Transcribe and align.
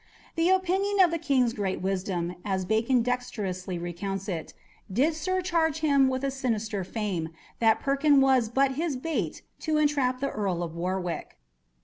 "The 0.35 0.49
opinion 0.49 0.99
of 1.01 1.11
the 1.11 1.19
King's 1.19 1.53
great 1.53 1.79
wisdom," 1.79 2.33
as 2.43 2.65
Bacon 2.65 3.03
dexterously 3.03 3.77
recounts 3.77 4.27
it, 4.27 4.51
"did 4.91 5.13
surcharge 5.13 5.81
him 5.81 6.07
with 6.07 6.23
a 6.23 6.31
sinister 6.31 6.83
fame, 6.83 7.29
that 7.59 7.79
Perkin 7.79 8.19
was 8.19 8.49
but 8.49 8.71
his 8.71 8.95
bait 8.95 9.43
to 9.59 9.77
entrap 9.77 10.19
the 10.19 10.31
Earl 10.31 10.63
of 10.63 10.73
Warwick." 10.75 11.37